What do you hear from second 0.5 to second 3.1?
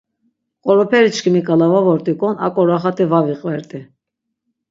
Qoroperiçkimi ǩala va vort̆iǩon aǩo raxati